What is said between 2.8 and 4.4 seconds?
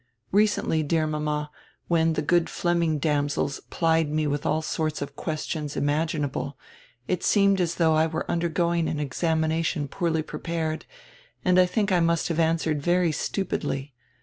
damsels plied me